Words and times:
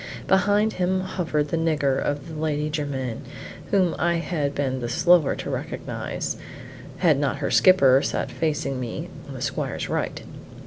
Behind 0.27 0.73
him 0.73 1.01
hovered 1.01 1.49
the 1.49 1.57
nigger 1.57 2.01
of 2.01 2.27
the 2.27 2.33
Lady 2.33 2.71
Jermyn, 2.71 3.19
whom 3.69 3.93
I 3.99 4.15
had 4.15 4.55
been 4.55 4.79
the 4.79 4.89
slower 4.89 5.35
to 5.35 5.49
recognize, 5.51 6.37
had 6.97 7.19
not 7.19 7.35
her 7.37 7.51
skipper 7.51 8.01
sat 8.01 8.31
facing 8.31 8.79
me 8.79 9.09
on 9.27 9.35
the 9.35 9.43
squire's 9.43 9.89
right. 9.89 10.23